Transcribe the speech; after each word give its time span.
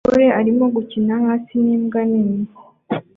Umugore 0.03 0.27
arimo 0.39 0.65
gukina 0.75 1.13
hasi 1.25 1.53
n'imbwa 1.65 1.99
nini 2.09 2.39